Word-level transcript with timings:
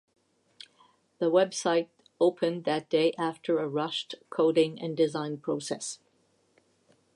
The 1.19 1.29
website 1.29 1.89
opened 2.19 2.63
that 2.63 2.89
day 2.89 3.13
after 3.19 3.59
a 3.59 3.67
rushed 3.67 4.15
coding 4.31 4.81
and 4.81 4.97
design 4.97 5.37
process. 5.37 5.99